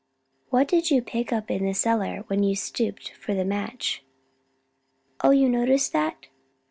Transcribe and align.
"What 0.49 0.67
did 0.67 0.89
you 0.89 0.99
pick 1.03 1.31
up 1.31 1.51
in 1.51 1.63
the 1.63 1.73
cellar 1.73 2.23
when 2.25 2.41
you 2.41 2.55
stooped 2.55 3.11
for 3.11 3.35
the 3.35 3.45
match?" 3.45 4.03
"Oh, 5.23 5.29
you 5.29 5.47
noticed 5.47 5.93
that? 5.93 6.25